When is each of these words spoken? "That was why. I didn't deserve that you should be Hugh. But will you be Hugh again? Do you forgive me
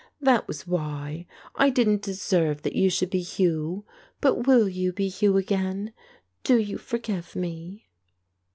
"That 0.19 0.47
was 0.47 0.65
why. 0.65 1.27
I 1.55 1.69
didn't 1.69 2.01
deserve 2.01 2.63
that 2.63 2.73
you 2.75 2.89
should 2.89 3.11
be 3.11 3.21
Hugh. 3.21 3.85
But 4.19 4.47
will 4.47 4.67
you 4.67 4.91
be 4.91 5.07
Hugh 5.09 5.37
again? 5.37 5.93
Do 6.43 6.57
you 6.57 6.79
forgive 6.79 7.35
me 7.35 7.87